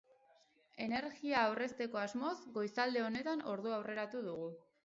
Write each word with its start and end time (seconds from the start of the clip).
Energia 0.85 1.43
aurrezteko 1.51 2.01
asmoz, 2.05 2.33
goizalde 2.57 3.07
honetan 3.11 3.47
ordua 3.55 3.81
aurreratu 3.81 4.27
dugu. 4.31 4.53